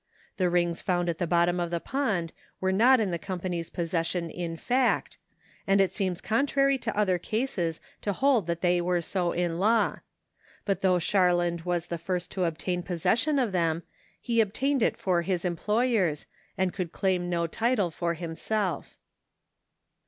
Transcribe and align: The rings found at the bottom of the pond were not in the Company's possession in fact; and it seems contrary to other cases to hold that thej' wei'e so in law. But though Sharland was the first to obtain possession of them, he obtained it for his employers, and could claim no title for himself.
The 0.37 0.49
rings 0.49 0.81
found 0.81 1.09
at 1.09 1.19
the 1.19 1.27
bottom 1.27 1.59
of 1.59 1.69
the 1.69 1.79
pond 1.79 2.33
were 2.59 2.71
not 2.71 2.99
in 2.99 3.11
the 3.11 3.19
Company's 3.19 3.69
possession 3.69 4.31
in 4.31 4.57
fact; 4.57 5.19
and 5.67 5.79
it 5.79 5.93
seems 5.93 6.21
contrary 6.21 6.79
to 6.79 6.97
other 6.97 7.19
cases 7.19 7.79
to 8.01 8.11
hold 8.11 8.47
that 8.47 8.61
thej' 8.61 8.81
wei'e 8.81 9.03
so 9.03 9.31
in 9.31 9.59
law. 9.59 9.99
But 10.65 10.81
though 10.81 10.97
Sharland 10.97 11.65
was 11.65 11.85
the 11.85 11.99
first 11.99 12.31
to 12.31 12.45
obtain 12.45 12.81
possession 12.81 13.37
of 13.37 13.51
them, 13.51 13.83
he 14.19 14.41
obtained 14.41 14.81
it 14.81 14.97
for 14.97 15.21
his 15.21 15.45
employers, 15.45 16.25
and 16.57 16.73
could 16.73 16.91
claim 16.91 17.29
no 17.29 17.45
title 17.45 17.91
for 17.91 18.15
himself. 18.15 18.97